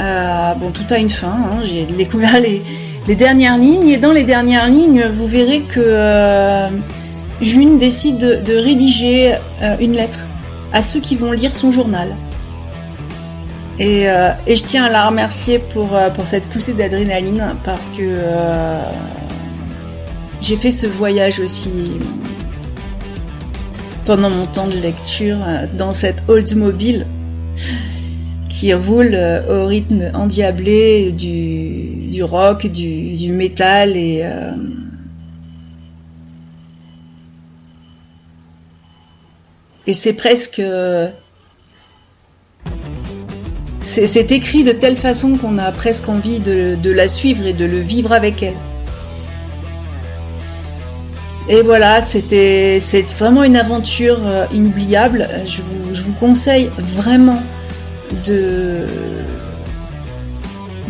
Euh, 0.00 0.54
bon, 0.54 0.70
tout 0.70 0.86
a 0.90 0.96
une 0.96 1.10
fin, 1.10 1.28
hein. 1.28 1.58
j'ai 1.62 1.84
découvert 1.84 2.40
les, 2.40 2.62
les, 3.10 3.16
dernières 3.16 3.58
lignes, 3.58 3.88
et 3.88 3.96
dans 3.98 4.12
les 4.12 4.24
dernières 4.24 4.68
lignes, 4.68 5.06
vous 5.12 5.26
verrez 5.26 5.62
que 5.62 5.80
euh, 5.80 6.68
June 7.40 7.78
décide 7.78 8.18
de, 8.18 8.54
rédiger 8.54 9.34
euh, 9.62 9.76
une 9.80 9.92
lettre 9.92 10.26
à 10.72 10.82
ceux 10.82 11.00
qui 11.00 11.16
vont 11.16 11.32
lire 11.32 11.54
son 11.54 11.70
journal. 11.70 12.14
Et, 13.78 14.04
et 14.46 14.56
je 14.56 14.62
tiens 14.62 14.84
à 14.84 14.90
la 14.90 15.06
remercier 15.06 15.58
pour, 15.58 15.88
pour 16.14 16.26
cette 16.26 16.44
poussée 16.50 16.74
d'adrénaline 16.74 17.56
parce 17.64 17.88
que 17.88 18.02
j'ai 20.42 20.56
fait 20.56 20.70
ce 20.70 20.86
voyage 20.86 21.40
aussi 21.40 21.92
pendant 24.04 24.30
mon 24.30 24.46
temps 24.46 24.66
de 24.66 24.76
lecture 24.76 25.36
euh, 25.46 25.66
dans 25.78 25.92
cette 25.92 26.24
Oldsmobile 26.28 27.06
qui 28.60 28.74
roule 28.74 29.14
euh, 29.14 29.64
au 29.64 29.66
rythme 29.68 30.10
endiablé 30.12 31.12
du, 31.12 32.10
du 32.10 32.22
rock, 32.22 32.66
du, 32.66 33.32
métal 33.32 33.96
et 33.96 34.20
euh, 34.22 34.52
et 39.86 39.94
c'est 39.94 40.12
presque 40.12 40.60
c'est 43.78 44.30
écrit 44.30 44.62
de 44.62 44.72
telle 44.72 44.96
façon 44.96 45.38
qu'on 45.38 45.56
a 45.56 45.72
presque 45.72 46.10
envie 46.10 46.38
de, 46.38 46.90
la 46.90 47.08
suivre 47.08 47.46
et 47.46 47.54
de 47.54 47.64
le 47.64 47.80
vivre 47.80 48.12
avec 48.12 48.42
elle. 48.42 48.58
Et 51.48 51.62
voilà, 51.62 52.02
c'était 52.02 52.78
vraiment 53.18 53.42
une 53.42 53.56
aventure 53.56 54.18
euh, 54.26 54.44
inoubliable. 54.52 55.26
Je 55.46 55.62
vous, 55.62 56.12
conseille 56.20 56.70
vraiment 56.76 57.42
de, 58.26 58.86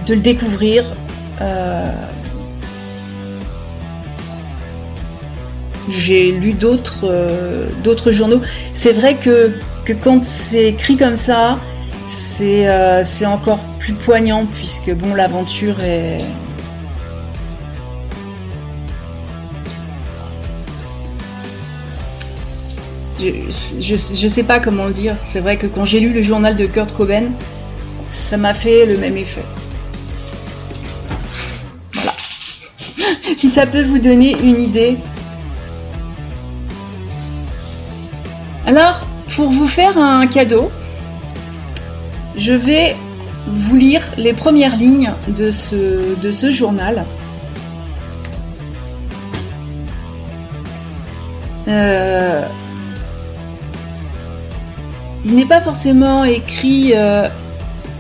de 0.07 0.15
le 0.15 0.21
découvrir. 0.21 0.85
Euh, 1.41 1.85
j'ai 5.89 6.33
lu 6.33 6.53
d'autres 6.53 7.09
euh, 7.11 7.69
d'autres 7.83 8.13
journaux. 8.13 8.41
C'est 8.75 8.93
vrai 8.93 9.15
que, 9.17 9.53
que 9.85 9.93
quand 9.93 10.25
c'est 10.25 10.69
écrit 10.69 10.97
comme 10.97 11.17
ça, 11.17 11.59
c'est 12.07 12.67
c'est 13.05 13.27
encore 13.27 13.61
plus 13.79 13.95
poignant 13.95 14.47
puisque 14.47 14.93
bon 14.95 15.15
l'aventure 15.15 15.83
est 15.83 16.19
je, 23.21 23.97
je, 23.97 24.29
sais 24.29 24.43
pas 24.43 24.61
comment 24.61 24.87
le 24.87 24.93
dire. 24.93 25.17
C'est 25.25 25.41
vrai 25.41 25.57
que 25.57 25.67
quand 25.67 25.85
j'ai 25.85 26.01
lu 26.01 26.13
le 26.13 26.23
journal 26.23 26.57
de 26.57 26.67
Kurt 26.67 26.93
Cobain, 26.95 27.25
ça 28.09 28.37
m'a 28.37 28.55
fait 28.55 28.87
le 28.87 28.97
même 28.97 29.17
effet. 29.17 29.45
Voilà. 31.95 32.13
si 33.37 33.51
ça 33.51 33.67
peut 33.67 33.83
vous 33.83 33.99
donner 33.99 34.37
une 34.43 34.61
idée. 34.61 34.97
Alors, 38.67 39.07
pour 39.35 39.51
vous 39.51 39.67
faire 39.67 39.99
un 39.99 40.27
cadeau, 40.27 40.71
je 42.37 42.53
vais 42.53 42.97
vous 43.47 43.77
lire 43.77 44.03
les 44.17 44.33
premières 44.33 44.77
lignes 44.77 45.13
de 45.29 45.51
ce, 45.51 46.21
de 46.21 46.33
ce 46.33 46.51
journal. 46.51 47.05
Euh, 51.69 52.43
il 55.25 55.35
n'est 55.35 55.47
pas 55.47 55.61
forcément 55.61 56.25
écrit 56.25 56.93
euh, 56.95 57.29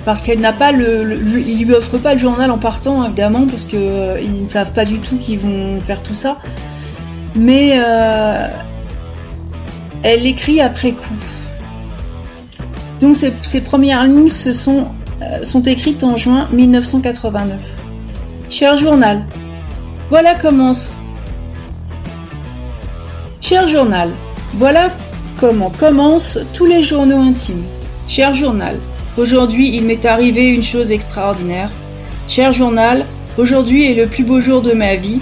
parce 0.04 0.22
qu'elle 0.22 0.40
n'a 0.40 0.52
pas 0.52 0.72
le, 0.72 1.20
il 1.38 1.64
lui 1.64 1.74
offre 1.74 1.98
pas 1.98 2.14
le 2.14 2.20
journal 2.20 2.50
en 2.50 2.58
partant 2.58 3.04
évidemment 3.04 3.46
parce 3.46 3.64
que 3.64 3.76
euh, 3.76 4.20
ils 4.20 4.42
ne 4.42 4.46
savent 4.46 4.72
pas 4.72 4.84
du 4.84 4.98
tout 4.98 5.16
qu'ils 5.16 5.38
vont 5.38 5.78
faire 5.80 6.02
tout 6.02 6.14
ça. 6.14 6.38
Mais 7.36 7.74
euh, 7.74 8.48
elle 10.02 10.26
écrit 10.26 10.60
après 10.60 10.92
coup. 10.92 11.14
Donc 13.00 13.16
ces, 13.16 13.60
premières 13.62 14.04
lignes 14.04 14.28
sont, 14.28 14.88
sont 15.42 15.62
écrites 15.62 16.04
en 16.04 16.16
juin 16.16 16.48
1989 16.52 17.58
cher 18.50 18.76
journal 18.76 19.24
voilà 20.10 20.34
commence 20.34 20.92
cher 23.40 23.66
journal 23.68 24.10
voilà 24.54 24.90
Comment 25.40 25.70
commencent 25.70 26.38
tous 26.52 26.66
les 26.66 26.82
journaux 26.82 27.22
intimes. 27.22 27.64
Cher 28.06 28.34
journal, 28.34 28.78
aujourd'hui 29.16 29.74
il 29.74 29.86
m'est 29.86 30.04
arrivé 30.04 30.48
une 30.48 30.62
chose 30.62 30.92
extraordinaire. 30.92 31.70
Cher 32.28 32.52
journal, 32.52 33.06
aujourd'hui 33.38 33.90
est 33.90 33.94
le 33.94 34.06
plus 34.06 34.22
beau 34.22 34.42
jour 34.42 34.60
de 34.60 34.74
ma 34.74 34.96
vie. 34.96 35.18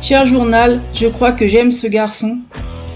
Cher 0.00 0.26
journal, 0.26 0.80
je 0.92 1.06
crois 1.06 1.30
que 1.30 1.46
j'aime 1.46 1.70
ce 1.70 1.86
garçon. 1.86 2.38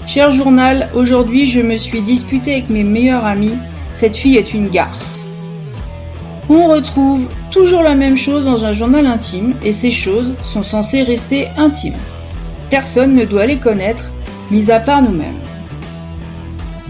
Cher 0.09 0.33
journal, 0.33 0.89
aujourd'hui 0.93 1.47
je 1.47 1.61
me 1.61 1.77
suis 1.77 2.03
disputé 2.03 2.55
avec 2.55 2.69
mes 2.69 2.83
meilleurs 2.83 3.27
amis. 3.27 3.55
Cette 3.93 4.17
fille 4.17 4.37
est 4.37 4.53
une 4.53 4.69
garce. 4.69 5.23
On 6.49 6.67
retrouve 6.67 7.31
toujours 7.53 7.85
la 7.85 7.95
même 7.95 8.17
chose 8.17 8.45
dans 8.45 8.65
un 8.65 8.73
journal 8.73 9.07
intime 9.07 9.55
et 9.63 9.73
ces 9.73 9.93
choses 9.93 10.35
sont 10.43 10.65
censées 10.65 11.05
rester 11.05 11.47
intimes. 11.59 11.95
Personne 12.71 13.15
ne 13.15 13.25
doit 13.25 13.47
les 13.47 13.59
connaître, 13.59 14.11
mis 14.51 14.73
à 14.73 14.81
part 14.81 15.03
nous-mêmes. 15.03 15.46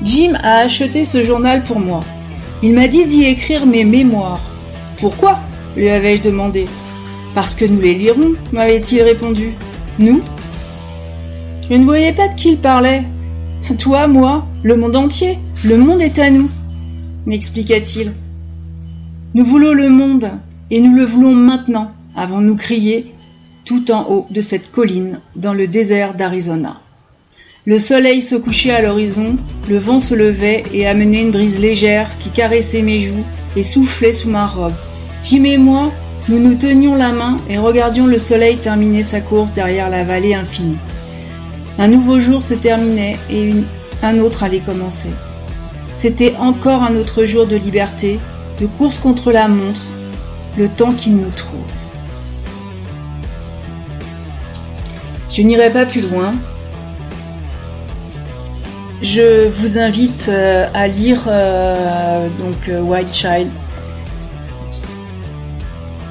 Jim 0.02 0.34
a 0.42 0.58
acheté 0.58 1.04
ce 1.04 1.24
journal 1.24 1.62
pour 1.62 1.80
moi. 1.80 2.00
Il 2.62 2.74
m'a 2.74 2.88
dit 2.88 3.06
d'y 3.06 3.24
écrire 3.24 3.66
mes 3.66 3.84
mémoires. 3.84 4.50
Pourquoi 5.00 5.38
lui 5.76 5.90
avais-je 5.90 6.22
demandé. 6.22 6.66
Parce 7.34 7.54
que 7.54 7.64
nous 7.64 7.80
les 7.80 7.94
lirons, 7.94 8.34
m'avait-il 8.52 9.02
répondu. 9.02 9.52
Nous? 9.98 10.22
Je 11.68 11.76
ne 11.76 11.84
voyais 11.84 12.12
pas 12.12 12.28
de 12.28 12.34
qui 12.34 12.52
il 12.52 12.58
parlait. 12.58 13.04
Toi, 13.78 14.06
moi, 14.06 14.46
le 14.62 14.76
monde 14.76 14.96
entier, 14.96 15.38
le 15.64 15.76
monde 15.76 16.00
est 16.00 16.20
à 16.20 16.30
nous, 16.30 16.48
m'expliqua-t-il. 17.26 18.12
Nous 19.34 19.44
voulons 19.44 19.72
le 19.72 19.90
monde, 19.90 20.30
et 20.70 20.80
nous 20.80 20.94
le 20.94 21.04
voulons 21.04 21.34
maintenant, 21.34 21.90
avant 22.14 22.40
nous 22.40 22.54
crier, 22.56 23.12
tout 23.64 23.90
en 23.90 24.04
haut 24.08 24.26
de 24.30 24.40
cette 24.40 24.70
colline, 24.70 25.18
dans 25.34 25.52
le 25.52 25.66
désert 25.66 26.14
d'Arizona. 26.14 26.80
Le 27.68 27.80
soleil 27.80 28.22
se 28.22 28.36
couchait 28.36 28.70
à 28.70 28.80
l'horizon, 28.80 29.36
le 29.68 29.78
vent 29.78 29.98
se 29.98 30.14
levait 30.14 30.62
et 30.72 30.86
amenait 30.86 31.22
une 31.22 31.32
brise 31.32 31.60
légère 31.60 32.08
qui 32.20 32.30
caressait 32.30 32.80
mes 32.80 33.00
joues 33.00 33.24
et 33.56 33.64
soufflait 33.64 34.12
sous 34.12 34.30
ma 34.30 34.46
robe. 34.46 34.76
Jim 35.24 35.42
et 35.42 35.58
moi, 35.58 35.90
nous 36.28 36.38
nous 36.38 36.54
tenions 36.54 36.94
la 36.94 37.10
main 37.10 37.38
et 37.50 37.58
regardions 37.58 38.06
le 38.06 38.18
soleil 38.18 38.58
terminer 38.58 39.02
sa 39.02 39.20
course 39.20 39.52
derrière 39.52 39.90
la 39.90 40.04
vallée 40.04 40.32
infinie. 40.32 40.78
Un 41.80 41.88
nouveau 41.88 42.20
jour 42.20 42.40
se 42.40 42.54
terminait 42.54 43.18
et 43.28 43.50
un 44.00 44.20
autre 44.20 44.44
allait 44.44 44.60
commencer. 44.60 45.10
C'était 45.92 46.36
encore 46.38 46.84
un 46.84 46.94
autre 46.94 47.24
jour 47.24 47.48
de 47.48 47.56
liberté, 47.56 48.20
de 48.60 48.66
course 48.66 49.00
contre 49.00 49.32
la 49.32 49.48
montre, 49.48 49.82
le 50.56 50.68
temps 50.68 50.92
qu'il 50.92 51.16
nous 51.16 51.30
trouve. 51.30 51.58
Je 55.28 55.42
n'irai 55.42 55.70
pas 55.70 55.84
plus 55.84 56.08
loin, 56.08 56.32
je 59.02 59.48
vous 59.48 59.78
invite 59.78 60.28
euh, 60.30 60.66
à 60.72 60.88
lire 60.88 61.24
euh, 61.28 62.28
donc 62.38 62.68
euh, 62.68 62.80
White 62.80 63.12
Child 63.12 63.50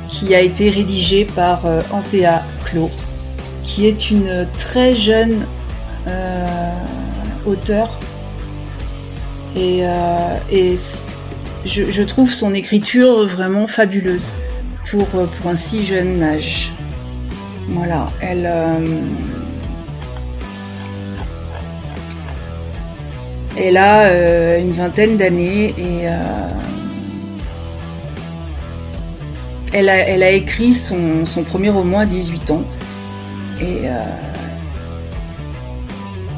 qui 0.07 0.35
a 0.35 0.41
été 0.41 0.69
rédigé 0.69 1.25
par 1.25 1.65
Antea 1.91 2.45
Clos 2.63 2.91
qui 3.63 3.87
est 3.87 4.11
une 4.11 4.47
très 4.55 4.95
jeune 4.95 5.45
auteure 7.45 7.99
et, 9.57 9.83
je, 11.65 12.03
trouve 12.03 12.31
son 12.31 12.53
écriture 12.53 13.25
vraiment 13.25 13.67
fabuleuse 13.67 14.35
pour, 14.89 15.05
pour 15.07 15.49
un 15.49 15.55
si 15.55 15.83
jeune 15.83 16.21
âge. 16.23 16.71
Voilà, 17.67 18.07
elle, 18.21 18.47
Elle 23.57 23.77
a 23.77 24.01
euh, 24.01 24.59
une 24.59 24.73
vingtaine 24.73 25.15
d'années 25.15 25.73
et 25.77 26.09
euh, 26.09 26.11
elle, 29.71 29.89
a, 29.89 30.31
écrit 30.31 30.73
son, 30.73 31.23
premier 31.49 31.69
roman 31.69 31.99
à 31.99 32.05
18 32.05 32.51
ans. 32.51 32.63
Et, 33.61 33.87
euh, 33.87 34.03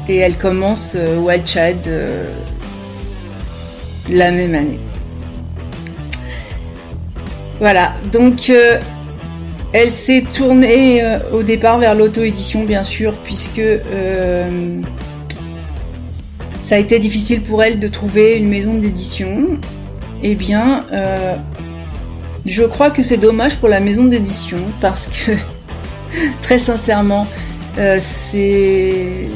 et 0.08 0.16
elle 0.18 0.36
commence 0.36 0.96
Wild 1.18 1.46
Child 1.46 1.90
la 4.08 4.30
même 4.30 4.54
année. 4.54 4.78
Voilà, 7.58 7.94
donc 8.12 8.52
elle 9.72 9.90
s'est 9.90 10.24
tournée 10.34 11.02
au 11.32 11.42
départ 11.42 11.78
vers 11.78 11.94
l'auto-édition 11.94 12.64
bien 12.64 12.84
sûr 12.84 13.12
puisque 13.24 13.60
ça 16.68 16.74
a 16.74 16.78
été 16.78 16.98
difficile 16.98 17.40
pour 17.42 17.62
elle 17.62 17.80
de 17.80 17.88
trouver 17.88 18.36
une 18.36 18.48
maison 18.48 18.74
d'édition. 18.74 19.58
Eh 20.22 20.34
bien, 20.34 20.84
je 22.48 22.64
crois 22.64 22.90
que 22.90 23.02
c'est 23.02 23.18
dommage 23.18 23.58
pour 23.58 23.68
la 23.68 23.78
maison 23.78 24.04
d'édition 24.06 24.58
parce 24.80 25.08
que, 25.08 25.32
très 26.42 26.58
sincèrement, 26.58 27.26
euh, 27.78 27.98
c'est. 28.00 29.28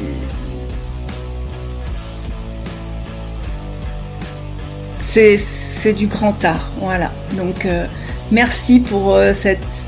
C'est 5.05 5.93
du 5.93 6.07
grand 6.07 6.43
art, 6.43 6.73
voilà. 6.79 7.13
Donc, 7.37 7.67
euh, 7.67 7.87
merci 8.31 8.81
pour 8.81 9.15
euh, 9.15 9.33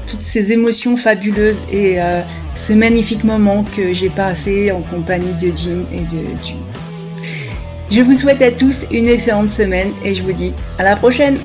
toutes 0.07 0.21
ces 0.21 0.53
émotions 0.53 0.99
fabuleuses 0.99 1.65
et 1.73 1.97
ce 2.55 2.75
magnifique 2.75 3.25
moment 3.25 3.65
que 3.65 3.95
j'ai 3.95 4.11
passé 4.11 4.71
en 4.71 4.83
compagnie 4.83 5.33
de 5.33 5.57
Jim 5.57 5.87
et 5.95 6.01
de 6.01 6.21
June. 6.43 6.61
Je 7.91 8.03
vous 8.03 8.15
souhaite 8.15 8.43
à 8.43 8.51
tous 8.51 8.87
une 8.91 9.09
excellente 9.09 9.49
semaine 9.49 9.93
et 10.05 10.15
je 10.15 10.23
vous 10.23 10.33
dis 10.33 10.53
à 10.79 10.85
la 10.85 10.97
prochaine 10.97 11.39